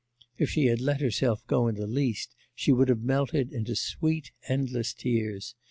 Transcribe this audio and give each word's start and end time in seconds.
If 0.39 0.49
she 0.49 0.65
had 0.65 0.81
let 0.81 0.99
herself 0.99 1.45
go 1.45 1.67
in 1.67 1.75
the 1.75 1.85
least 1.85 2.35
she 2.55 2.71
would 2.71 2.89
have 2.89 3.03
melted 3.03 3.51
into 3.53 3.75
sweet, 3.75 4.31
endless 4.47 4.95
tears. 4.95 5.53